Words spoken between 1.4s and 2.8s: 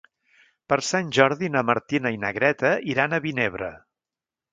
na Martina i na Greta